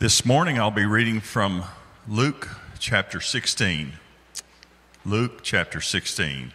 [0.00, 1.62] This morning I'll be reading from
[2.08, 3.92] Luke chapter 16.
[5.04, 6.54] Luke chapter 16.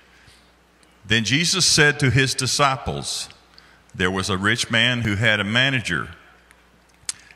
[1.06, 3.30] Then Jesus said to his disciples,
[3.94, 6.10] There was a rich man who had a manager,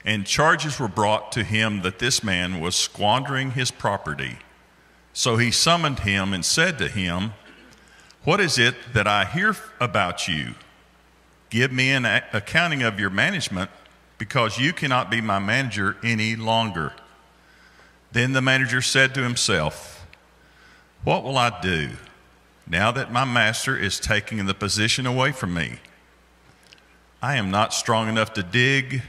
[0.03, 4.39] and charges were brought to him that this man was squandering his property.
[5.13, 7.33] So he summoned him and said to him,
[8.23, 10.55] What is it that I hear about you?
[11.51, 13.69] Give me an accounting of your management,
[14.20, 16.93] because you cannot be my manager any longer.
[18.11, 20.05] Then the manager said to himself,
[21.04, 21.92] What will I do
[22.68, 25.78] now that my master is taking the position away from me?
[27.21, 29.01] I am not strong enough to dig,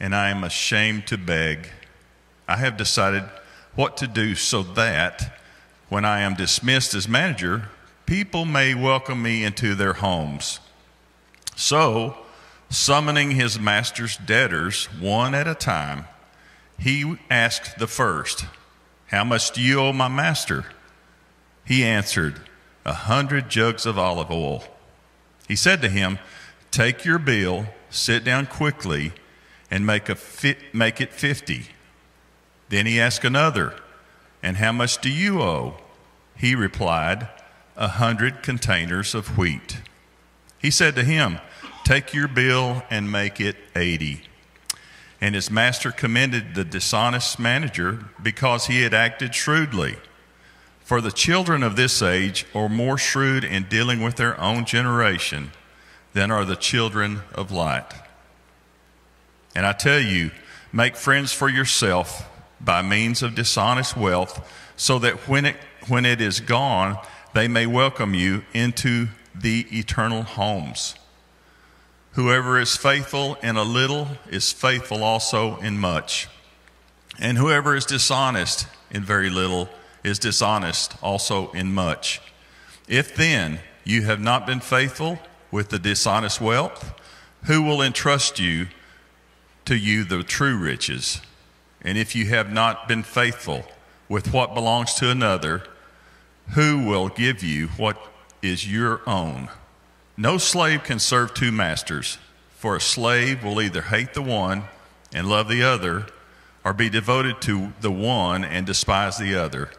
[0.00, 1.68] and I am ashamed to beg.
[2.48, 3.24] I have decided
[3.74, 5.38] what to do so that
[5.88, 7.68] when I am dismissed as manager,
[8.06, 10.60] people may welcome me into their homes.
[11.56, 12.23] So,
[12.70, 16.06] summoning his master's debtors one at a time,
[16.78, 18.46] he asked the first,
[19.06, 20.64] How much do you owe my master?
[21.64, 22.40] He answered,
[22.84, 24.64] A hundred jugs of olive oil.
[25.48, 26.18] He said to him,
[26.70, 29.12] Take your bill, sit down quickly,
[29.70, 31.66] and make, a fi- make it fifty.
[32.68, 33.74] Then he asked another,
[34.42, 35.76] And how much do you owe?
[36.36, 37.28] He replied,
[37.76, 39.80] A hundred containers of wheat.
[40.58, 41.38] He said to him,
[41.84, 44.22] Take your bill and make it eighty.
[45.20, 49.96] And his master commended the dishonest manager because he had acted shrewdly.
[50.80, 55.52] For the children of this age are more shrewd in dealing with their own generation
[56.14, 57.92] than are the children of light.
[59.54, 60.30] And I tell you,
[60.72, 62.28] make friends for yourself
[62.60, 65.56] by means of dishonest wealth, so that when it,
[65.88, 66.98] when it is gone,
[67.34, 70.94] they may welcome you into the eternal homes.
[72.14, 76.28] Whoever is faithful in a little is faithful also in much.
[77.18, 79.68] And whoever is dishonest in very little
[80.04, 82.20] is dishonest also in much.
[82.86, 85.18] If then you have not been faithful
[85.50, 86.94] with the dishonest wealth,
[87.46, 88.68] who will entrust you
[89.64, 91.20] to you the true riches?
[91.82, 93.64] And if you have not been faithful
[94.08, 95.64] with what belongs to another,
[96.50, 97.98] who will give you what
[98.40, 99.48] is your own?
[100.16, 102.18] No slave can serve two masters,
[102.56, 104.64] for a slave will either hate the one
[105.12, 106.06] and love the other,
[106.64, 109.70] or be devoted to the one and despise the other.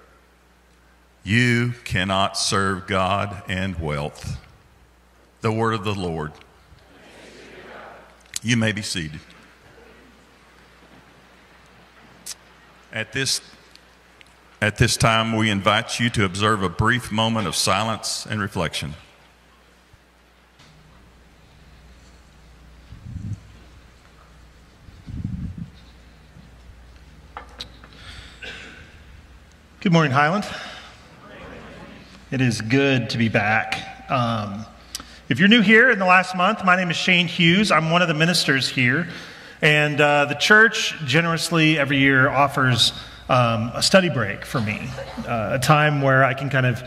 [1.23, 4.39] You cannot serve God and wealth.
[5.41, 6.31] The word of the Lord.
[8.43, 9.21] You may be seated.
[12.93, 13.41] At this,
[14.61, 18.93] at this time, we invite you to observe a brief moment of silence and reflection.
[29.85, 30.47] Good morning, Highland.
[32.31, 34.09] It is good to be back.
[34.09, 34.65] Um,
[35.29, 37.69] if you're new here in the last month, my name is Shane Hughes.
[37.69, 39.07] I'm one of the ministers here.
[39.61, 42.93] And uh, the church generously every year offers
[43.29, 44.89] um, a study break for me,
[45.27, 46.81] uh, a time where I can kind of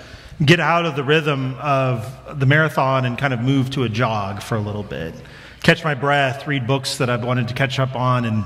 [0.45, 2.05] get out of the rhythm of
[2.37, 5.15] the marathon and kind of move to a jog for a little bit,
[5.63, 8.45] catch my breath, read books that I've wanted to catch up on, and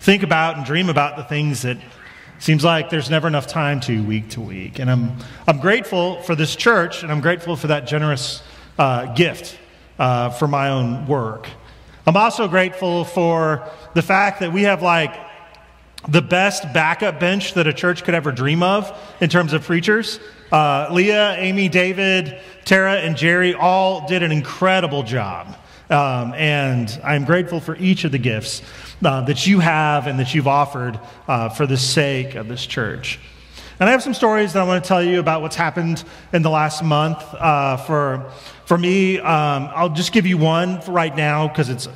[0.00, 1.76] think about and dream about the things that
[2.42, 4.80] Seems like there's never enough time to week to week.
[4.80, 5.16] And I'm,
[5.46, 8.42] I'm grateful for this church, and I'm grateful for that generous
[8.80, 9.56] uh, gift
[9.96, 11.46] uh, for my own work.
[12.04, 15.14] I'm also grateful for the fact that we have like
[16.08, 20.18] the best backup bench that a church could ever dream of in terms of preachers.
[20.50, 25.56] Uh, Leah, Amy, David, Tara, and Jerry all did an incredible job.
[25.90, 28.62] Um, and I'm grateful for each of the gifts
[29.04, 30.98] uh, that you have and that you've offered
[31.28, 33.18] uh, for the sake of this church.
[33.80, 36.42] And I have some stories that I want to tell you about what's happened in
[36.42, 37.18] the last month.
[37.34, 38.30] Uh, for,
[38.64, 41.88] for me, um, I'll just give you one right now because it's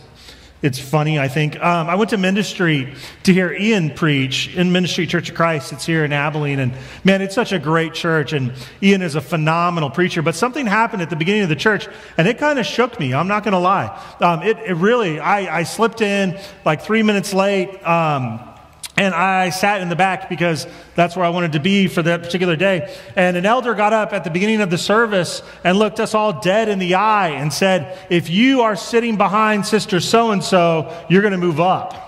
[0.62, 1.56] it's funny, I think.
[1.56, 2.94] Um, I went to ministry
[3.24, 5.72] to hear Ian preach in Ministry Church of Christ.
[5.72, 6.60] It's here in Abilene.
[6.60, 6.72] And
[7.04, 8.32] man, it's such a great church.
[8.32, 8.52] And
[8.82, 10.22] Ian is a phenomenal preacher.
[10.22, 13.12] But something happened at the beginning of the church, and it kind of shook me.
[13.12, 14.02] I'm not going to lie.
[14.20, 17.68] Um, it, it, really, I, I, slipped in like three minutes late.
[17.86, 18.55] Um,
[18.96, 22.22] and I sat in the back because that's where I wanted to be for that
[22.22, 22.96] particular day.
[23.14, 26.40] And an elder got up at the beginning of the service and looked us all
[26.40, 30.96] dead in the eye and said, If you are sitting behind Sister so and so,
[31.10, 32.02] you're going to move up.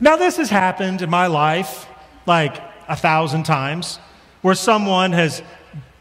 [0.00, 1.86] Now, this has happened in my life
[2.24, 2.56] like
[2.88, 3.98] a thousand times
[4.40, 5.42] where someone has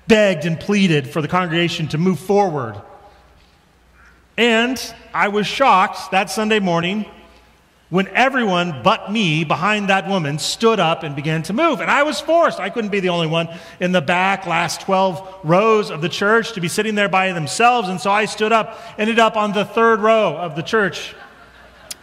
[0.07, 2.81] begged and pleaded for the congregation to move forward.
[4.37, 4.79] And
[5.13, 7.05] I was shocked that Sunday morning
[7.89, 11.81] when everyone but me behind that woman stood up and began to move.
[11.81, 13.47] And I was forced, I couldn't be the only one
[13.79, 17.87] in the back, last 12 rows of the church, to be sitting there by themselves.
[17.87, 21.13] And so I stood up, ended up on the third row of the church,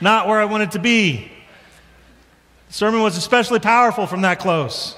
[0.00, 1.30] not where I wanted to be.
[2.68, 4.96] The sermon was especially powerful from that close.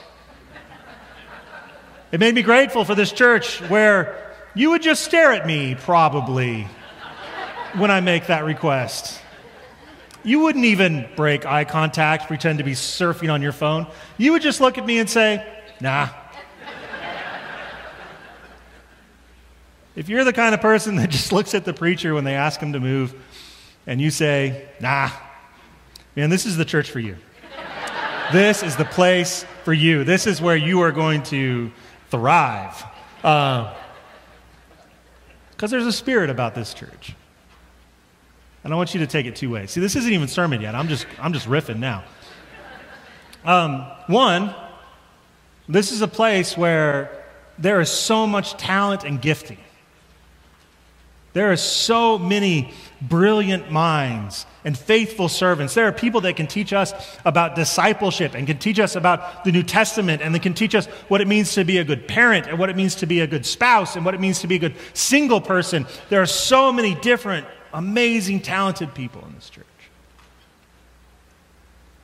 [2.12, 6.68] It made me grateful for this church where you would just stare at me, probably,
[7.76, 9.20] when I make that request.
[10.24, 13.86] You wouldn't even break eye contact, pretend to be surfing on your phone.
[14.16, 15.46] You would just look at me and say,
[15.82, 16.08] nah.
[19.94, 22.58] if you're the kind of person that just looks at the preacher when they ask
[22.58, 23.14] him to move
[23.86, 25.10] and you say, nah,
[26.16, 27.16] man, this is the church for you.
[28.32, 30.04] this is the place for you.
[30.04, 31.70] This is where you are going to
[32.10, 32.82] thrive.
[33.16, 33.74] Because
[35.62, 37.14] uh, there's a spirit about this church.
[38.64, 39.70] And I want you to take it two ways.
[39.70, 40.74] See, this isn't even sermon yet.
[40.74, 42.02] I'm just, I'm just riffing now.
[43.44, 44.54] Um, one,
[45.68, 47.24] this is a place where
[47.58, 49.58] there is so much talent and gifting.
[51.34, 52.72] There are so many
[53.02, 55.74] brilliant minds and faithful servants.
[55.74, 56.94] There are people that can teach us
[57.24, 60.86] about discipleship and can teach us about the New Testament and they can teach us
[61.08, 63.26] what it means to be a good parent and what it means to be a
[63.26, 65.86] good spouse and what it means to be a good single person.
[66.08, 69.66] There are so many different amazing, talented people in this church.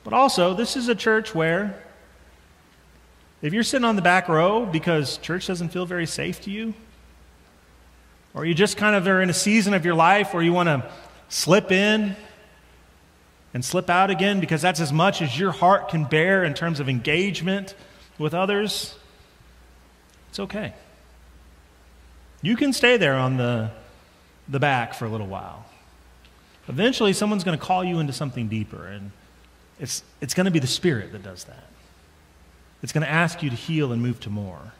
[0.03, 1.81] But also, this is a church where
[3.41, 6.73] if you're sitting on the back row because church doesn't feel very safe to you,
[8.33, 10.67] or you just kind of are in a season of your life where you want
[10.67, 10.91] to
[11.29, 12.15] slip in
[13.53, 16.79] and slip out again because that's as much as your heart can bear in terms
[16.79, 17.75] of engagement
[18.17, 18.95] with others,
[20.29, 20.73] it's okay.
[22.41, 23.71] You can stay there on the
[24.47, 25.65] the back for a little while.
[26.67, 29.11] Eventually, someone's going to call you into something deeper, and
[29.79, 31.65] it's, it's going to be the Spirit that does that.
[32.83, 34.73] It's going to ask you to heal and move to more.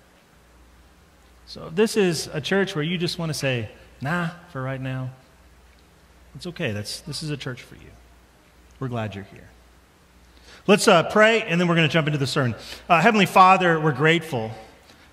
[1.48, 3.69] So, if this is a church where you just want to say,
[4.00, 5.10] nah, for right now,
[6.36, 6.72] it's okay.
[6.72, 7.92] That's, this is a church for you.
[8.80, 9.50] We're glad you're here.
[10.68, 12.56] Let's uh, pray, and then we're going to jump into the sermon.
[12.88, 14.52] Uh, Heavenly Father, we're grateful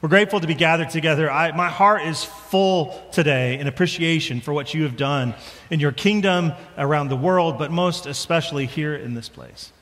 [0.00, 1.30] we're grateful to be gathered together.
[1.30, 5.34] I, my heart is full today in appreciation for what you have done
[5.70, 9.72] in your kingdom around the world, but most especially here in this place.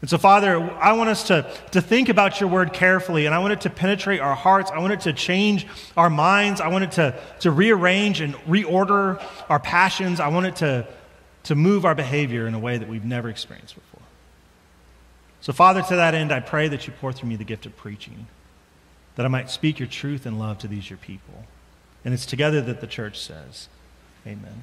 [0.00, 3.40] And so, Father, I want us to, to think about your word carefully, and I
[3.40, 4.70] want it to penetrate our hearts.
[4.70, 5.66] I want it to change
[5.96, 6.60] our minds.
[6.60, 10.20] I want it to, to rearrange and reorder our passions.
[10.20, 10.86] I want it to,
[11.44, 14.00] to move our behavior in a way that we've never experienced before.
[15.42, 17.76] So, Father, to that end, I pray that you pour through me the gift of
[17.76, 18.26] preaching
[19.16, 21.44] that I might speak your truth and love to these your people.
[22.04, 23.68] And it's together that the church says,
[24.26, 24.62] Amen.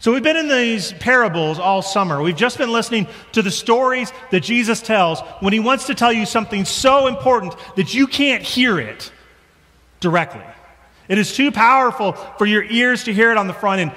[0.00, 2.22] So we've been in these parables all summer.
[2.22, 6.12] We've just been listening to the stories that Jesus tells when he wants to tell
[6.12, 9.10] you something so important that you can't hear it
[9.98, 10.44] directly.
[11.08, 13.92] It is too powerful for your ears to hear it on the front end.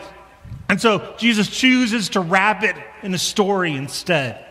[0.69, 4.44] And so Jesus chooses to wrap it in a story instead.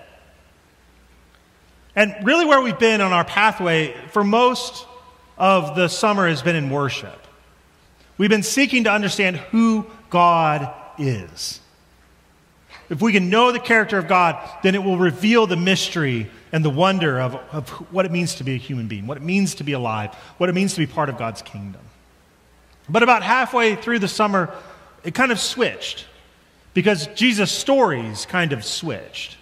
[1.97, 4.87] And really, where we've been on our pathway for most
[5.41, 7.27] of the summer has been in worship.
[8.19, 11.61] We've been seeking to understand who God is.
[12.91, 16.65] If we can know the character of God, then it will reveal the mystery and
[16.65, 19.55] the wonder of, of what it means to be a human being, what it means
[19.57, 21.81] to be alive, what it means to be part of God's kingdom.
[22.89, 24.53] But about halfway through the summer,
[25.05, 26.07] it kind of switched
[26.75, 29.37] because Jesus' stories kind of switched.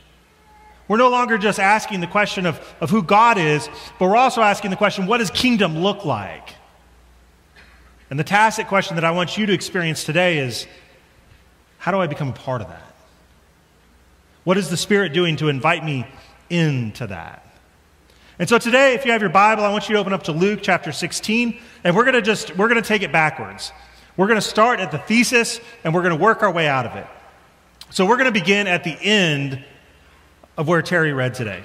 [0.88, 3.68] We're no longer just asking the question of, of who God is,
[3.98, 6.54] but we're also asking the question, what does kingdom look like?
[8.10, 10.66] And the tacit question that I want you to experience today is,
[11.76, 12.94] how do I become a part of that?
[14.44, 16.06] What is the Spirit doing to invite me
[16.48, 17.44] into that?
[18.38, 20.32] And so today, if you have your Bible, I want you to open up to
[20.32, 23.72] Luke chapter 16, and we're going to just, we're going to take it backwards.
[24.16, 26.86] We're going to start at the thesis, and we're going to work our way out
[26.86, 27.06] of it.
[27.90, 29.62] So we're going to begin at the end
[30.58, 31.64] of where Terry read today.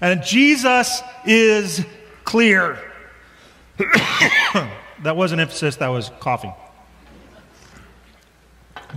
[0.00, 1.84] And Jesus is
[2.24, 2.82] clear.
[3.78, 6.54] that wasn't emphasis, that was coughing.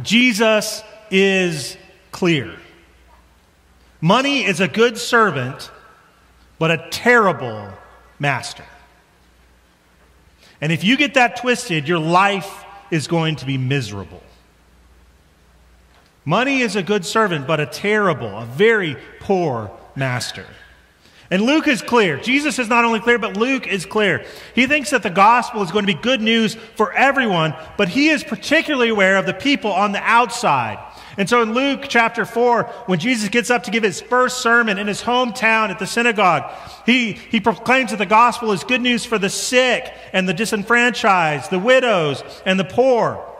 [0.01, 1.77] Jesus is
[2.11, 2.55] clear.
[4.01, 5.69] Money is a good servant,
[6.57, 7.69] but a terrible
[8.17, 8.65] master.
[10.61, 14.23] And if you get that twisted, your life is going to be miserable.
[16.25, 20.45] Money is a good servant, but a terrible, a very poor master.
[21.31, 22.17] And Luke is clear.
[22.17, 24.25] Jesus is not only clear, but Luke is clear.
[24.53, 28.09] He thinks that the gospel is going to be good news for everyone, but he
[28.09, 30.79] is particularly aware of the people on the outside.
[31.17, 34.77] And so in Luke chapter 4, when Jesus gets up to give his first sermon
[34.77, 36.51] in his hometown at the synagogue,
[36.85, 41.49] he, he proclaims that the gospel is good news for the sick and the disenfranchised,
[41.49, 43.34] the widows and the poor.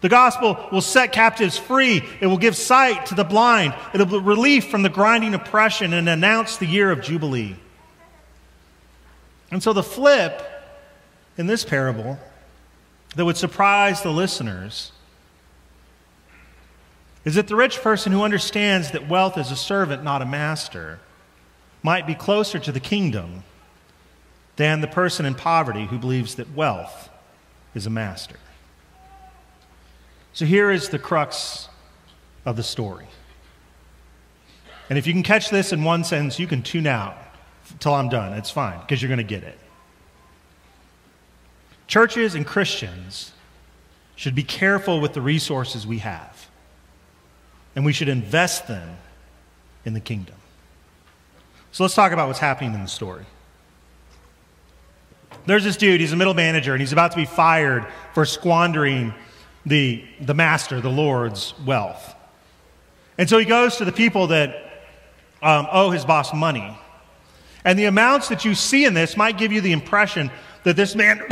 [0.00, 2.02] The gospel will set captives free.
[2.20, 3.74] It will give sight to the blind.
[3.92, 7.56] It'll be relief from the grinding oppression and announce the year of Jubilee.
[9.50, 10.42] And so the flip
[11.36, 12.18] in this parable
[13.16, 14.92] that would surprise the listeners
[17.24, 21.00] is that the rich person who understands that wealth is a servant, not a master,
[21.82, 23.42] might be closer to the kingdom
[24.56, 27.08] than the person in poverty who believes that wealth
[27.74, 28.36] is a master.
[30.38, 31.68] So here is the crux
[32.44, 33.08] of the story.
[34.88, 37.16] And if you can catch this in one sentence, you can tune out
[37.80, 38.34] till I'm done.
[38.34, 39.58] It's fine because you're going to get it.
[41.88, 43.32] Churches and Christians
[44.14, 46.46] should be careful with the resources we have,
[47.74, 48.96] and we should invest them
[49.84, 50.36] in the kingdom.
[51.72, 53.24] So let's talk about what's happening in the story.
[55.46, 59.12] There's this dude, he's a middle manager, and he's about to be fired for squandering
[59.66, 62.14] the, the master, the Lord's wealth.
[63.18, 64.54] And so he goes to the people that
[65.42, 66.76] um, owe his boss money.
[67.64, 70.30] And the amounts that you see in this might give you the impression
[70.64, 71.22] that this man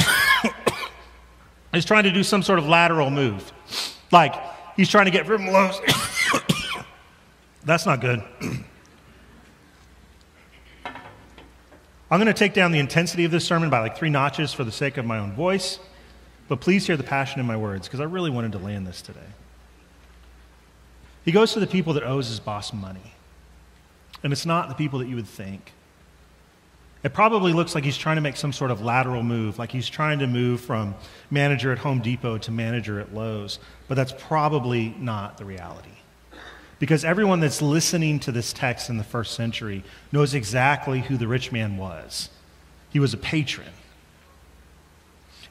[1.72, 3.52] is trying to do some sort of lateral move.
[4.10, 4.34] Like
[4.76, 5.80] he's trying to get from lows.
[7.64, 8.22] That's not good.
[12.08, 14.62] I'm going to take down the intensity of this sermon by like three notches for
[14.62, 15.80] the sake of my own voice,
[16.48, 19.02] but please hear the passion in my words because I really wanted to land this
[19.02, 19.20] today.
[21.24, 23.12] He goes to the people that owes his boss money,
[24.22, 25.72] and it's not the people that you would think.
[27.02, 29.88] It probably looks like he's trying to make some sort of lateral move, like he's
[29.88, 30.94] trying to move from
[31.30, 35.90] manager at Home Depot to manager at Lowe's, but that's probably not the reality.
[36.78, 41.26] Because everyone that's listening to this text in the first century knows exactly who the
[41.26, 42.28] rich man was.
[42.90, 43.66] He was a patron.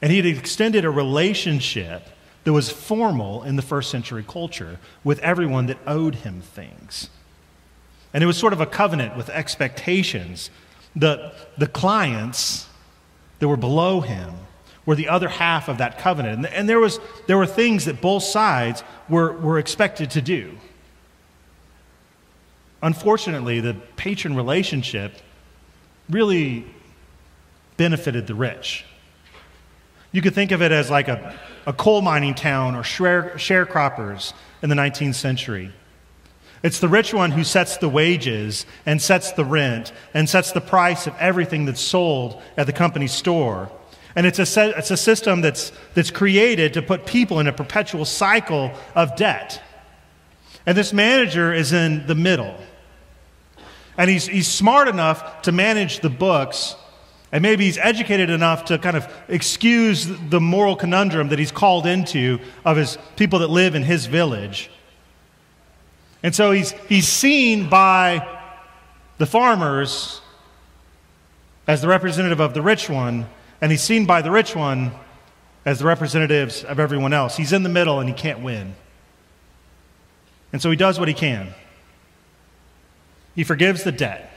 [0.05, 2.03] And he had extended a relationship
[2.43, 7.09] that was formal in the first century culture with everyone that owed him things.
[8.13, 10.51] And it was sort of a covenant with expectations
[10.95, 12.67] the, the clients
[13.39, 14.35] that were below him
[14.85, 16.35] were the other half of that covenant.
[16.35, 20.55] And, and there, was, there were things that both sides were, were expected to do.
[22.83, 25.13] Unfortunately, the patron relationship
[26.11, 26.63] really
[27.75, 28.85] benefited the rich.
[30.15, 34.31] You could think of it as like a, a coal mining town or share, sharecroppers
[34.61, 35.73] in the 19th century.
[36.63, 40.61] It's the rich one who sets the wages and sets the rent and sets the
[40.61, 43.69] price of everything that's sold at the company store.
[44.15, 48.05] And it's a, it's a system that's, that's created to put people in a perpetual
[48.05, 49.61] cycle of debt.
[50.65, 52.55] And this manager is in the middle.
[53.97, 56.77] And he's, he's smart enough to manage the books,
[57.35, 61.85] and maybe he's educated enough to kind of excuse the moral conundrum that he's called
[61.85, 64.71] into of his people that live in his village.
[66.23, 68.25] And so he's, he's seen by
[69.17, 70.21] the farmers
[71.67, 73.27] as the representative of the rich one,
[73.59, 74.93] and he's seen by the rich one
[75.65, 77.35] as the representatives of everyone else.
[77.35, 78.75] He's in the middle and he can't win.
[80.53, 81.53] And so he does what he can.
[83.35, 84.34] He forgives the debt.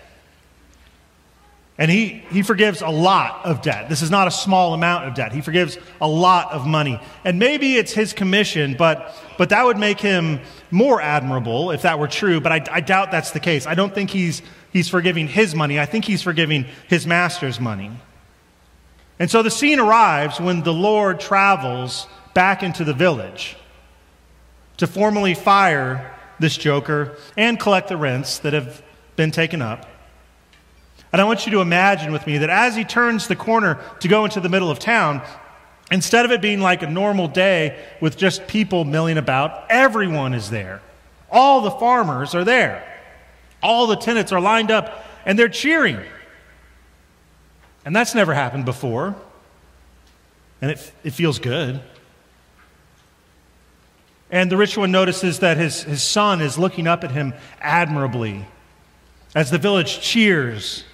[1.78, 3.88] And he, he forgives a lot of debt.
[3.88, 5.30] This is not a small amount of debt.
[5.30, 7.00] He forgives a lot of money.
[7.24, 10.40] And maybe it's his commission, but, but that would make him
[10.72, 12.40] more admirable if that were true.
[12.40, 13.64] But I, I doubt that's the case.
[13.64, 14.42] I don't think he's,
[14.72, 15.78] he's forgiving his money.
[15.78, 17.92] I think he's forgiving his master's money.
[19.20, 23.56] And so the scene arrives when the Lord travels back into the village
[24.78, 28.82] to formally fire this joker and collect the rents that have
[29.14, 29.86] been taken up.
[31.12, 34.08] And I want you to imagine with me that as he turns the corner to
[34.08, 35.22] go into the middle of town,
[35.90, 40.50] instead of it being like a normal day with just people milling about, everyone is
[40.50, 40.82] there.
[41.30, 42.84] All the farmers are there.
[43.62, 45.98] All the tenants are lined up and they're cheering.
[47.84, 49.16] And that's never happened before.
[50.60, 51.80] And it, it feels good.
[54.30, 58.44] And the rich one notices that his, his son is looking up at him admirably
[59.34, 60.84] as the village cheers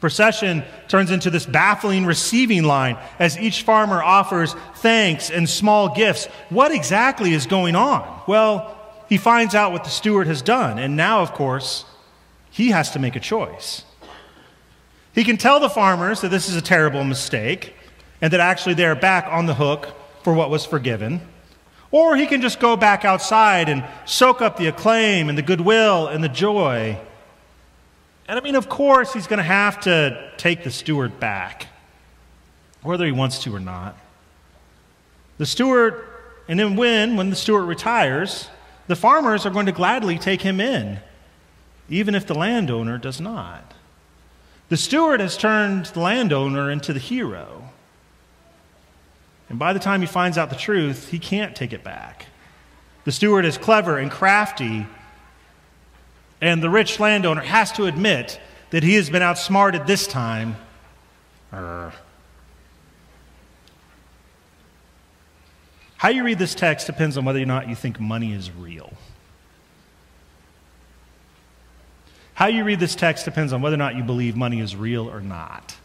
[0.00, 6.26] procession turns into this baffling receiving line as each farmer offers thanks and small gifts.
[6.48, 8.22] What exactly is going on?
[8.26, 8.76] Well,
[9.08, 11.84] he finds out what the steward has done, and now, of course,
[12.50, 13.84] he has to make a choice.
[15.14, 17.74] He can tell the farmers that this is a terrible mistake
[18.20, 19.88] and that actually they're back on the hook
[20.22, 21.20] for what was forgiven.
[21.90, 26.06] Or he can just go back outside and soak up the acclaim and the goodwill
[26.06, 26.98] and the joy.
[28.30, 31.66] And I mean, of course, he's going to have to take the steward back,
[32.80, 33.96] whether he wants to or not.
[35.38, 36.06] The steward,
[36.46, 38.48] and then when, when the steward retires,
[38.86, 41.00] the farmers are going to gladly take him in,
[41.88, 43.74] even if the landowner does not.
[44.68, 47.70] The steward has turned the landowner into the hero.
[49.48, 52.26] And by the time he finds out the truth, he can't take it back.
[53.04, 54.86] The steward is clever and crafty,
[56.40, 60.56] and the rich landowner has to admit that he has been outsmarted this time.
[65.96, 68.92] How you read this text depends on whether or not you think money is real.
[72.34, 75.10] How you read this text depends on whether or not you believe money is real
[75.10, 75.76] or not.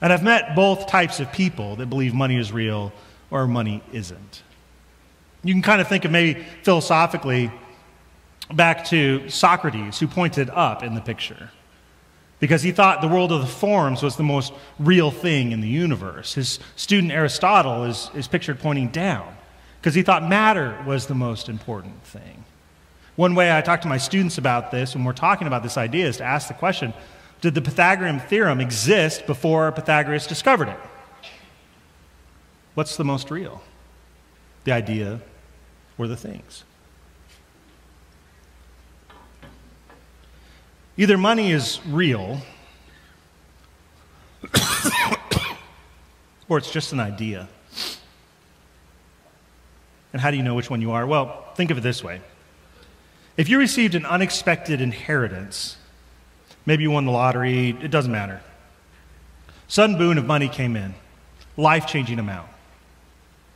[0.00, 2.92] And I've met both types of people that believe money is real
[3.32, 4.42] or money isn't.
[5.42, 7.50] You can kind of think of maybe philosophically
[8.52, 11.50] back to Socrates, who pointed up in the picture
[12.42, 15.68] because he thought the world of the forms was the most real thing in the
[15.68, 16.34] universe.
[16.34, 19.36] His student Aristotle is, is pictured pointing down
[19.80, 22.44] because he thought matter was the most important thing.
[23.14, 26.08] One way I talk to my students about this when we're talking about this idea
[26.08, 26.92] is to ask the question
[27.42, 30.78] did the Pythagorean theorem exist before Pythagoras discovered it?
[32.74, 33.62] What's the most real?
[34.64, 35.20] The idea
[35.96, 36.64] or the things?
[40.96, 42.40] Either money is real
[46.48, 47.48] or it's just an idea.
[50.12, 51.06] And how do you know which one you are?
[51.06, 52.20] Well, think of it this way.
[53.36, 55.78] If you received an unexpected inheritance,
[56.64, 58.40] Maybe you won the lottery, it doesn't matter.
[59.68, 60.94] Sudden boon of money came in,
[61.56, 62.48] life changing amount.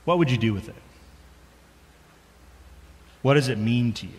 [0.05, 0.75] What would you do with it?
[3.23, 4.13] What does it mean to you?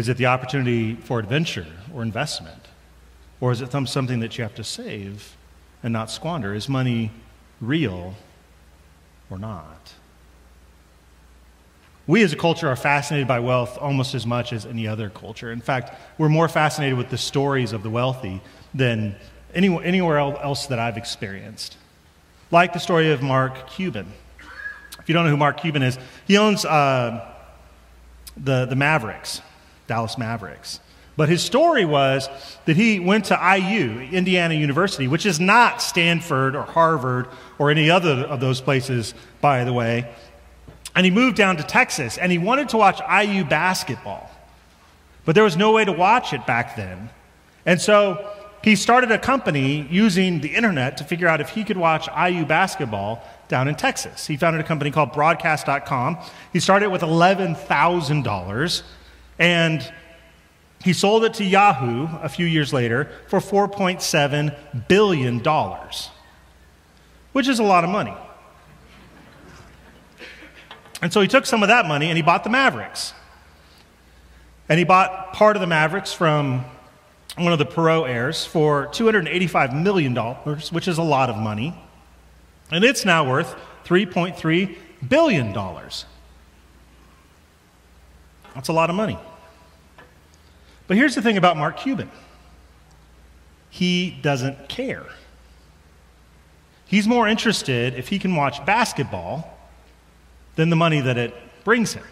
[0.00, 2.68] Is it the opportunity for adventure or investment?
[3.38, 5.36] Or is it something that you have to save
[5.82, 6.54] and not squander?
[6.54, 7.10] Is money
[7.60, 8.14] real
[9.28, 9.92] or not?
[12.06, 15.52] We as a culture are fascinated by wealth almost as much as any other culture.
[15.52, 18.40] In fact, we're more fascinated with the stories of the wealthy
[18.72, 19.14] than
[19.52, 21.76] anywhere else that I've experienced.
[22.50, 24.10] Like the story of Mark Cuban.
[24.98, 27.34] If you don't know who Mark Cuban is, he owns uh,
[28.38, 29.42] the, the Mavericks,
[29.90, 30.78] Dallas Mavericks.
[31.16, 32.28] But his story was
[32.64, 37.26] that he went to IU, Indiana University, which is not Stanford or Harvard
[37.58, 40.08] or any other of those places, by the way.
[40.94, 44.30] And he moved down to Texas and he wanted to watch IU basketball.
[45.24, 47.10] But there was no way to watch it back then.
[47.66, 48.30] And so
[48.62, 52.44] he started a company using the internet to figure out if he could watch IU
[52.44, 54.28] basketball down in Texas.
[54.28, 56.18] He founded a company called broadcast.com.
[56.52, 58.82] He started with $11,000
[59.40, 59.90] and
[60.84, 65.40] he sold it to Yahoo a few years later for $4.7 billion,
[67.32, 68.14] which is a lot of money.
[71.02, 73.14] And so he took some of that money and he bought the Mavericks.
[74.68, 76.64] And he bought part of the Mavericks from
[77.36, 81.74] one of the Perot heirs for $285 million, which is a lot of money.
[82.70, 84.76] And it's now worth $3.3
[85.08, 85.52] billion.
[88.54, 89.18] That's a lot of money.
[90.90, 92.10] But here's the thing about Mark Cuban
[93.70, 95.06] he doesn't care.
[96.84, 99.56] He's more interested if he can watch basketball
[100.56, 102.02] than the money that it brings him.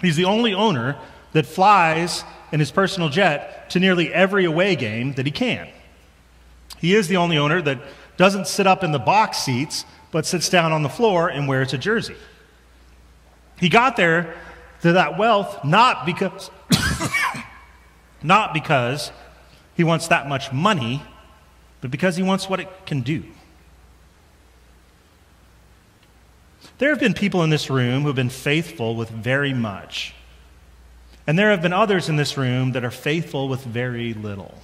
[0.00, 0.96] He's the only owner
[1.34, 5.68] that flies in his personal jet to nearly every away game that he can.
[6.78, 7.78] He is the only owner that
[8.16, 11.74] doesn't sit up in the box seats, but sits down on the floor and wears
[11.74, 12.16] a jersey.
[13.60, 14.34] He got there
[14.80, 16.50] to that wealth not because,
[18.26, 19.12] not because
[19.76, 21.02] he wants that much money,
[21.80, 23.22] but because he wants what it can do.
[26.78, 30.14] There have been people in this room who have been faithful with very much.
[31.26, 34.54] And there have been others in this room that are faithful with very little.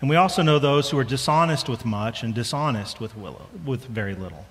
[0.00, 3.84] And we also know those who are dishonest with much and dishonest with, willow, with
[3.84, 4.46] very little.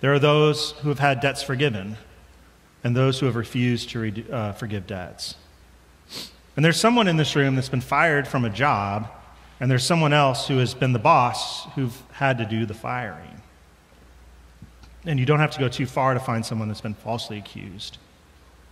[0.00, 1.96] There are those who have had debts forgiven
[2.84, 5.34] and those who have refused to re- uh, forgive debts.
[6.56, 9.08] And there's someone in this room that's been fired from a job,
[9.60, 13.40] and there's someone else who has been the boss who've had to do the firing.
[15.04, 17.98] And you don't have to go too far to find someone that's been falsely accused,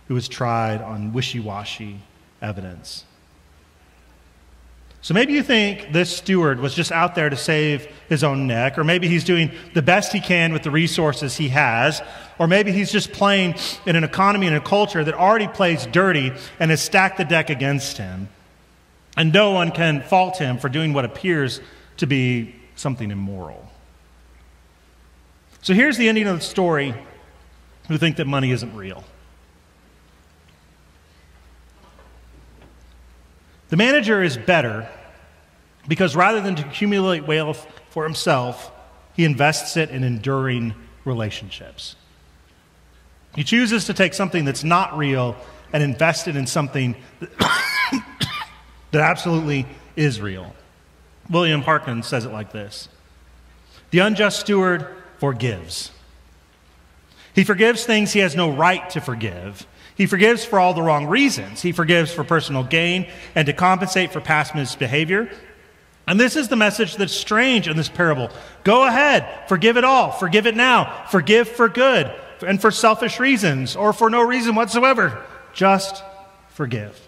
[0.07, 1.99] who was tried on wishy washy
[2.41, 3.05] evidence.
[5.07, 8.77] So maybe you think this steward was just out there to save his own neck,
[8.77, 12.01] or maybe he's doing the best he can with the resources he has,
[12.37, 16.33] or maybe he's just playing in an economy and a culture that already plays dirty
[16.59, 18.27] and has stacked the deck against him.
[19.15, 21.61] And no one can fault him for doing what appears
[21.95, 23.65] to be something immoral.
[25.61, 26.93] So here's the ending of the story
[27.87, 29.05] who think that money isn't real.
[33.69, 34.89] The manager is better
[35.87, 38.71] because rather than to accumulate wealth for himself,
[39.15, 40.73] he invests it in enduring
[41.05, 41.95] relationships.
[43.35, 45.35] He chooses to take something that's not real
[45.73, 46.95] and invest it in something
[48.91, 50.53] that absolutely is real.
[51.29, 52.89] William Harkins says it like this
[53.91, 54.87] The unjust steward
[55.19, 55.91] forgives.
[57.33, 59.67] He forgives things he has no right to forgive.
[59.95, 61.61] He forgives for all the wrong reasons.
[61.61, 65.29] He forgives for personal gain and to compensate for past misbehavior.
[66.07, 68.29] And this is the message that's strange in this parable.
[68.63, 72.11] Go ahead, forgive it all, forgive it now, forgive for good
[72.45, 75.21] and for selfish reasons or for no reason whatsoever.
[75.53, 76.03] Just
[76.49, 77.07] forgive.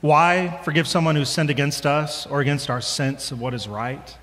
[0.00, 4.16] Why forgive someone who's sinned against us or against our sense of what is right?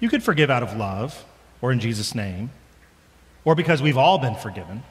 [0.00, 1.24] You could forgive out of love
[1.62, 2.50] or in Jesus' name,
[3.42, 4.82] or because we've all been forgiven,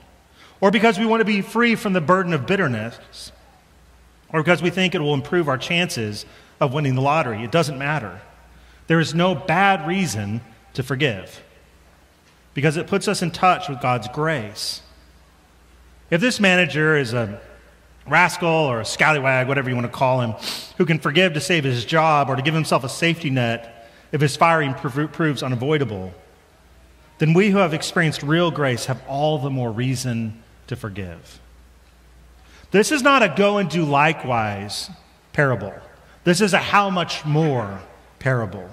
[0.60, 3.32] or because we want to be free from the burden of bitterness
[4.34, 6.26] or because we think it will improve our chances
[6.60, 7.43] of winning the lottery.
[7.43, 8.19] It doesn't matter.
[8.88, 10.41] There is no bad reason
[10.74, 11.41] to forgive
[12.54, 14.82] because it puts us in touch with God's grace.
[16.10, 17.39] If this manager is a
[18.08, 20.32] rascal or a scallywag, whatever you want to call him,
[20.78, 24.22] who can forgive to save his job or to give himself a safety net if
[24.22, 26.13] his firing proves unavoidable,
[27.17, 31.39] then we who have experienced real grace have all the more reason to forgive.
[32.73, 34.89] This is not a go and do likewise
[35.31, 35.75] parable.
[36.23, 37.79] This is a how much more
[38.17, 38.67] parable.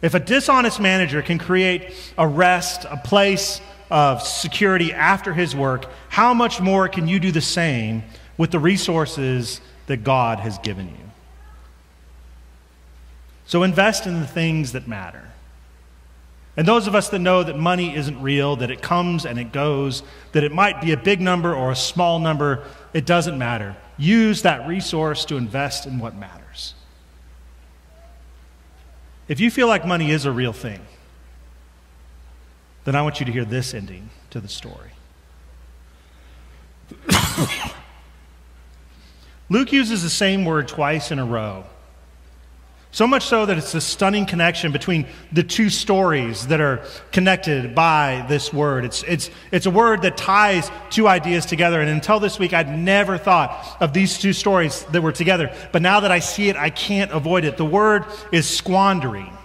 [0.00, 5.84] If a dishonest manager can create a rest, a place of security after his work,
[6.08, 8.04] how much more can you do the same
[8.38, 11.10] with the resources that God has given you?
[13.44, 15.30] So invest in the things that matter.
[16.56, 19.52] And those of us that know that money isn't real, that it comes and it
[19.52, 23.76] goes, that it might be a big number or a small number, it doesn't matter.
[23.96, 26.74] Use that resource to invest in what matters.
[29.26, 30.80] If you feel like money is a real thing,
[32.84, 34.90] then I want you to hear this ending to the story.
[39.48, 41.64] Luke uses the same word twice in a row
[42.94, 46.80] so much so that it's a stunning connection between the two stories that are
[47.10, 48.84] connected by this word.
[48.84, 51.80] It's, it's, it's a word that ties two ideas together.
[51.80, 55.52] And until this week, I'd never thought of these two stories that were together.
[55.72, 57.56] But now that I see it, I can't avoid it.
[57.56, 59.36] The word is squandering.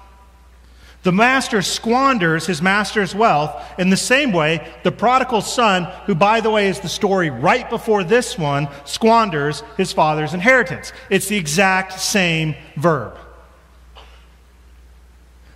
[1.02, 6.42] The master squanders his master's wealth in the same way the prodigal son, who, by
[6.42, 10.94] the way, is the story right before this one, squanders his father's inheritance.
[11.10, 13.18] It's the exact same verb.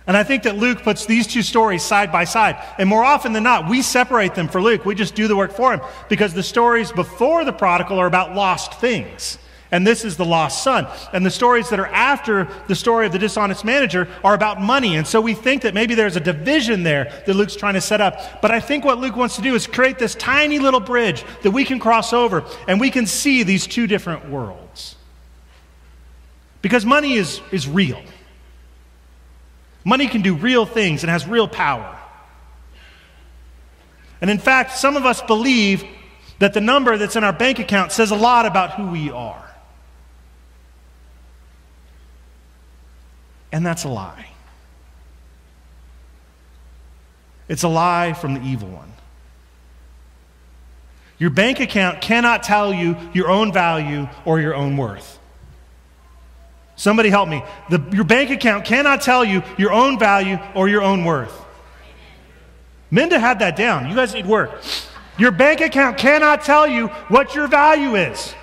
[0.06, 2.62] And I think that Luke puts these two stories side by side.
[2.78, 4.84] And more often than not, we separate them for Luke.
[4.84, 8.34] We just do the work for him because the stories before the prodigal are about
[8.34, 9.38] lost things.
[9.70, 10.86] And this is the lost son.
[11.12, 14.96] And the stories that are after the story of the dishonest manager are about money.
[14.96, 18.00] And so we think that maybe there's a division there that Luke's trying to set
[18.00, 18.42] up.
[18.42, 21.50] But I think what Luke wants to do is create this tiny little bridge that
[21.50, 24.96] we can cross over and we can see these two different worlds.
[26.60, 28.00] Because money is, is real.
[29.84, 31.98] Money can do real things and has real power.
[34.20, 35.84] And in fact, some of us believe
[36.38, 39.44] that the number that's in our bank account says a lot about who we are.
[43.52, 44.28] And that's a lie.
[47.48, 48.92] It's a lie from the evil one.
[51.18, 55.18] Your bank account cannot tell you your own value or your own worth.
[56.76, 57.42] Somebody help me.
[57.70, 61.44] The, your bank account cannot tell you your own value or your own worth.
[62.90, 63.88] Minda had that down.
[63.88, 64.62] You guys need work.
[65.18, 68.34] Your bank account cannot tell you what your value is.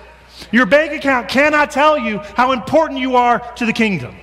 [0.50, 4.16] Your bank account cannot tell you how important you are to the kingdom.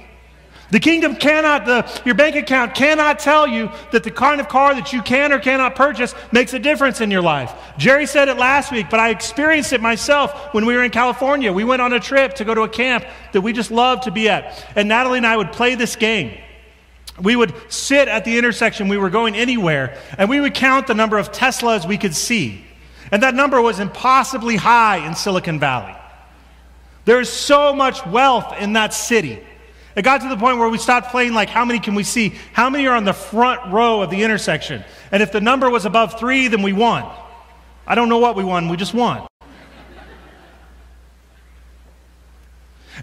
[0.71, 4.75] The kingdom cannot, the, your bank account cannot tell you that the kind of car
[4.75, 7.53] that you can or cannot purchase makes a difference in your life.
[7.77, 11.51] Jerry said it last week, but I experienced it myself when we were in California.
[11.51, 13.03] We went on a trip to go to a camp
[13.33, 14.63] that we just loved to be at.
[14.75, 16.37] And Natalie and I would play this game.
[17.19, 20.93] We would sit at the intersection, we were going anywhere, and we would count the
[20.93, 22.63] number of Teslas we could see.
[23.11, 25.95] And that number was impossibly high in Silicon Valley.
[27.05, 29.41] There is so much wealth in that city.
[29.99, 32.33] It got to the point where we stopped playing like how many can we see?
[32.53, 34.81] How many are on the front row of the intersection?
[35.11, 37.03] And if the number was above three, then we won.
[37.85, 39.28] I don't know what we won, we just won.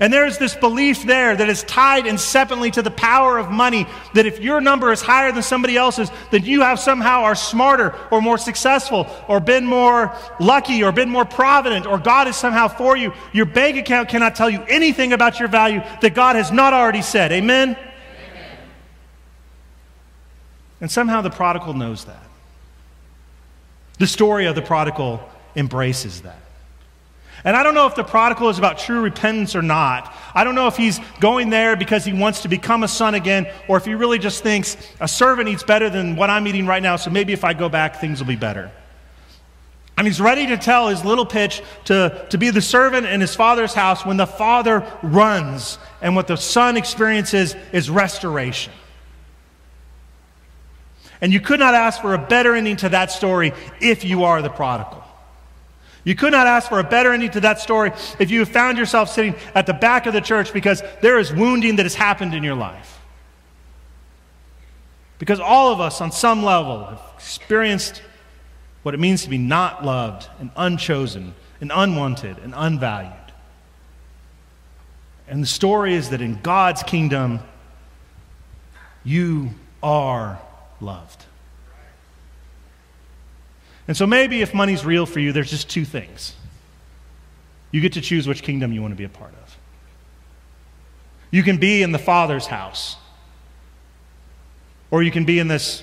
[0.00, 4.26] And there's this belief there that is tied inseparably to the power of money that
[4.26, 8.20] if your number is higher than somebody else's, that you have somehow are smarter or
[8.20, 12.96] more successful or been more lucky or been more provident or God is somehow for
[12.96, 13.12] you.
[13.32, 17.02] Your bank account cannot tell you anything about your value that God has not already
[17.02, 17.32] said.
[17.32, 17.70] Amen?
[17.70, 18.58] Amen.
[20.80, 22.22] And somehow the prodigal knows that.
[23.98, 26.45] The story of the prodigal embraces that.
[27.44, 30.12] And I don't know if the prodigal is about true repentance or not.
[30.34, 33.46] I don't know if he's going there because he wants to become a son again,
[33.68, 36.82] or if he really just thinks a servant eats better than what I'm eating right
[36.82, 38.70] now, so maybe if I go back, things will be better.
[39.98, 43.34] And he's ready to tell his little pitch to, to be the servant in his
[43.34, 48.72] father's house when the father runs, and what the son experiences is restoration.
[51.20, 54.42] And you could not ask for a better ending to that story if you are
[54.42, 55.02] the prodigal.
[56.06, 57.90] You could not ask for a better ending to that story
[58.20, 61.76] if you found yourself sitting at the back of the church because there is wounding
[61.76, 63.00] that has happened in your life.
[65.18, 68.02] Because all of us, on some level, have experienced
[68.84, 73.12] what it means to be not loved and unchosen and unwanted and unvalued.
[75.26, 77.40] And the story is that in God's kingdom,
[79.02, 79.50] you
[79.82, 80.38] are
[80.80, 81.25] loved.
[83.88, 86.34] And so maybe if money's real for you, there's just two things.
[87.70, 89.58] You get to choose which kingdom you want to be a part of.
[91.30, 92.96] You can be in the Father's house,
[94.90, 95.82] or you can be in this,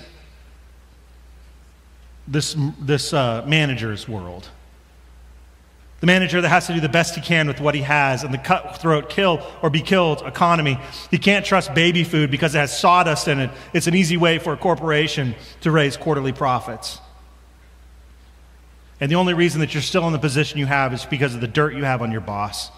[2.27, 4.47] this, this uh, manager's world.
[5.99, 8.33] The manager that has to do the best he can with what he has and
[8.33, 10.77] the cutthroat kill or be killed economy.
[11.09, 13.51] He can't trust baby food because it has sawdust in it.
[13.71, 16.99] It's an easy way for a corporation to raise quarterly profits.
[19.03, 21.41] And the only reason that you're still in the position you have is because of
[21.41, 22.71] the dirt you have on your boss.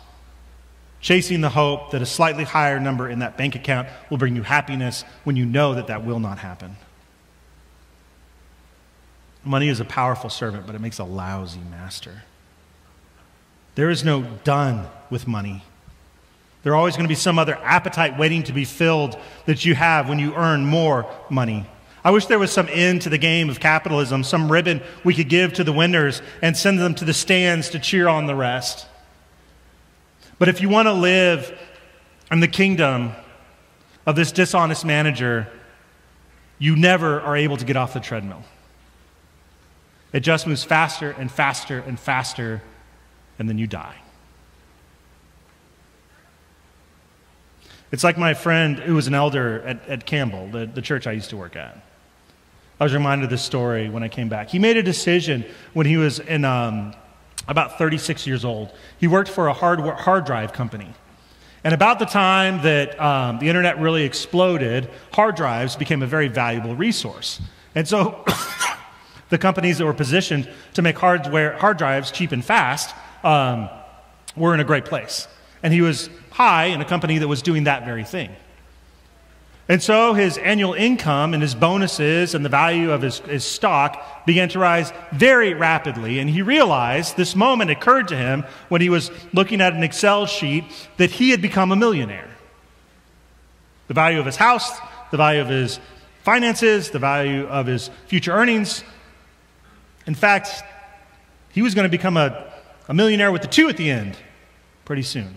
[0.99, 4.41] Chasing the hope that a slightly higher number in that bank account will bring you
[4.41, 6.77] happiness when you know that that will not happen.
[9.43, 12.23] Money is a powerful servant, but it makes a lousy master.
[13.75, 15.63] There is no done with money.
[16.63, 20.09] There's always going to be some other appetite waiting to be filled that you have
[20.09, 21.67] when you earn more money.
[22.05, 25.27] I wish there was some end to the game of capitalism, some ribbon we could
[25.27, 28.85] give to the winners and send them to the stands to cheer on the rest.
[30.37, 31.59] But if you want to live
[32.29, 33.13] in the kingdom
[34.05, 35.47] of this dishonest manager,
[36.59, 38.43] you never are able to get off the treadmill.
[40.13, 42.61] It just moves faster and faster and faster,
[43.39, 43.95] and then you die.
[47.91, 51.11] It's like my friend who was an elder at, at Campbell, the, the church I
[51.13, 51.81] used to work at.
[52.79, 54.49] I was reminded of this story when I came back.
[54.49, 56.93] He made a decision when he was in um,
[57.47, 58.71] about 36 years old.
[58.99, 60.93] He worked for a hard, hard drive company.
[61.63, 66.27] And about the time that um, the internet really exploded, hard drives became a very
[66.27, 67.41] valuable resource.
[67.73, 68.23] And so
[69.29, 73.69] the companies that were positioned to make hardware, hard drives cheap and fast um,
[74.35, 75.27] were in a great place.
[75.63, 78.35] And he was high in a company that was doing that very thing.
[79.67, 84.25] And so his annual income and his bonuses and the value of his, his stock
[84.25, 86.19] began to rise very rapidly.
[86.19, 90.27] And he realized this moment occurred to him when he was looking at an Excel
[90.27, 90.65] sheet
[90.97, 92.29] that he had become a millionaire.
[93.87, 94.69] The value of his house,
[95.09, 95.79] the value of his
[96.23, 98.83] finances, the value of his future earnings.
[100.05, 100.49] In fact,
[101.51, 102.53] he was going to become a,
[102.87, 104.15] a millionaire with the two at the end
[104.85, 105.35] pretty soon.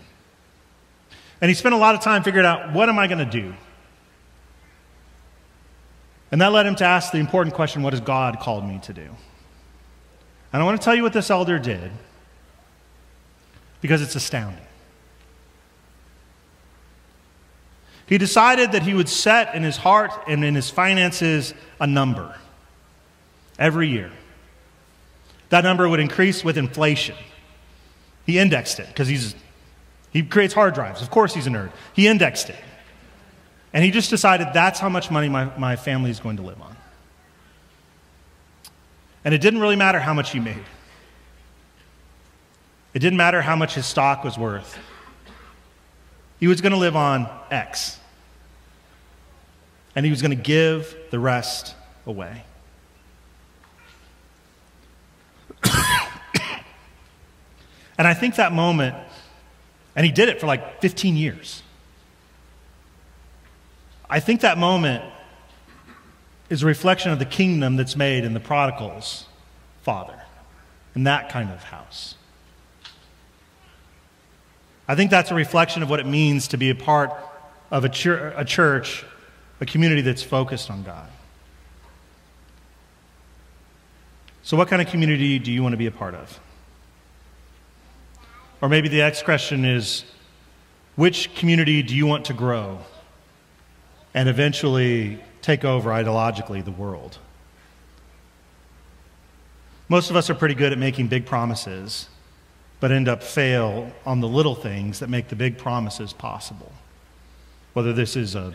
[1.41, 3.55] And he spent a lot of time figuring out what am I going to do?
[6.31, 8.93] And that led him to ask the important question what has God called me to
[8.93, 9.09] do?
[10.51, 11.91] And I want to tell you what this elder did
[13.81, 14.61] because it's astounding.
[18.07, 22.35] He decided that he would set in his heart and in his finances a number
[23.59, 24.11] every year.
[25.49, 27.15] That number would increase with inflation.
[28.25, 29.35] He indexed it because he's
[30.11, 31.03] he creates hard drives.
[31.03, 31.71] Of course he's a nerd.
[31.93, 32.55] He indexed it.
[33.73, 36.61] And he just decided that's how much money my, my family is going to live
[36.61, 36.75] on.
[39.23, 40.63] And it didn't really matter how much he made,
[42.93, 44.77] it didn't matter how much his stock was worth.
[46.39, 47.97] He was going to live on X.
[49.95, 52.43] And he was going to give the rest away.
[57.97, 58.95] and I think that moment
[59.95, 61.61] And he did it for like 15 years.
[64.09, 65.03] I think that moment
[66.49, 69.27] is a reflection of the kingdom that's made in the prodigal's
[69.83, 70.19] father,
[70.95, 72.15] in that kind of house.
[74.87, 77.11] I think that's a reflection of what it means to be a part
[77.69, 79.05] of a, a church,
[79.61, 81.07] a community that's focused on God.
[84.41, 86.39] So, what kind of community do you want to be a part of?
[88.61, 90.05] Or maybe the next question is
[90.95, 92.79] which community do you want to grow
[94.13, 97.17] and eventually take over ideologically the world?
[99.87, 102.07] Most of us are pretty good at making big promises,
[102.79, 106.71] but end up fail on the little things that make the big promises possible.
[107.73, 108.53] Whether this is a,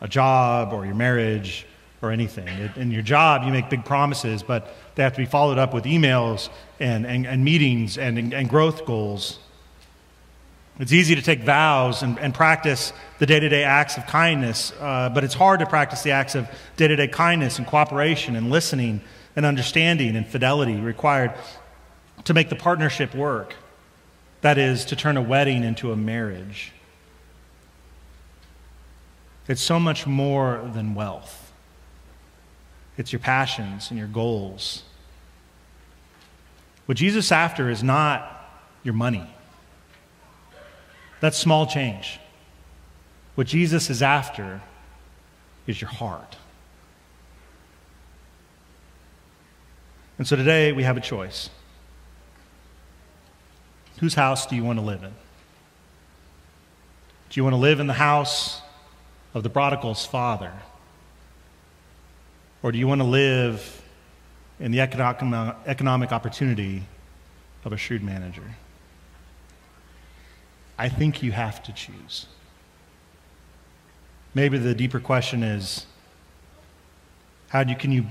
[0.00, 1.66] a job or your marriage
[2.02, 2.48] or anything.
[2.76, 5.84] In your job, you make big promises, but they have to be followed up with
[5.84, 6.48] emails
[6.80, 9.38] and, and, and meetings and, and growth goals.
[10.78, 14.72] It's easy to take vows and, and practice the day to day acts of kindness,
[14.80, 18.36] uh, but it's hard to practice the acts of day to day kindness and cooperation
[18.36, 19.02] and listening
[19.36, 21.32] and understanding and fidelity required
[22.24, 23.54] to make the partnership work.
[24.40, 26.72] That is, to turn a wedding into a marriage.
[29.46, 31.52] It's so much more than wealth.
[32.96, 34.82] It's your passions and your goals.
[36.86, 38.50] What Jesus after is not
[38.82, 39.28] your money.
[41.22, 42.18] That's small change.
[43.36, 44.60] What Jesus is after
[45.68, 46.36] is your heart.
[50.18, 51.48] And so today we have a choice.
[54.00, 55.12] Whose house do you want to live in?
[57.30, 58.60] Do you want to live in the house
[59.32, 60.52] of the prodigal's father?
[62.64, 63.80] Or do you want to live
[64.58, 66.82] in the economic opportunity
[67.64, 68.56] of a shrewd manager?
[70.78, 72.26] I think you have to choose.
[74.34, 75.86] Maybe the deeper question is
[77.48, 78.06] how do you, can you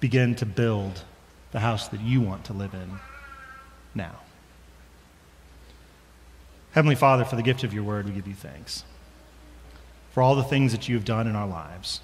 [0.00, 1.04] begin to build
[1.52, 2.98] the house that you want to live in
[3.94, 4.20] now?
[6.72, 8.84] Heavenly Father, for the gift of your word, we give you thanks.
[10.12, 12.00] For all the things that you have done in our lives.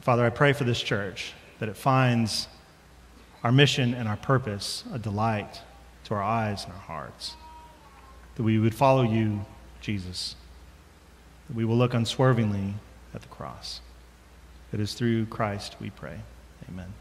[0.00, 2.48] Father, I pray for this church that it finds
[3.42, 5.60] our mission and our purpose a delight
[6.04, 7.34] to our eyes and our hearts.
[8.36, 9.44] That we would follow you,
[9.80, 10.36] Jesus.
[11.48, 12.74] That we will look unswervingly
[13.14, 13.80] at the cross.
[14.72, 16.20] It is through Christ we pray.
[16.70, 16.92] Amen.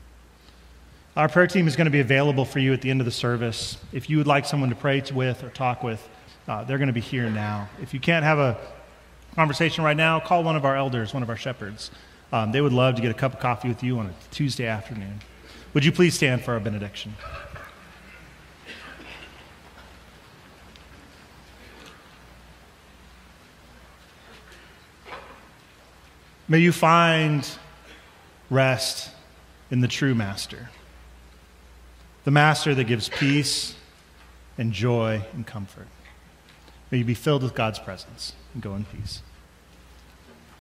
[1.15, 3.11] Our prayer team is going to be available for you at the end of the
[3.11, 3.77] service.
[3.93, 6.05] If you would like someone to pray with or talk with,
[6.47, 7.69] uh, they're going to be here now.
[7.81, 8.57] If you can't have a
[9.33, 11.89] conversation right now, call one of our elders, one of our shepherds.
[12.33, 14.67] Um, they would love to get a cup of coffee with you on a Tuesday
[14.67, 15.21] afternoon.
[15.73, 17.15] Would you please stand for our benediction?
[26.47, 27.47] May you find
[28.51, 29.09] rest
[29.71, 30.69] in the true Master,
[32.23, 33.75] the Master that gives peace
[34.57, 35.87] and joy and comfort.
[36.91, 39.23] May you be filled with God's presence and go in peace.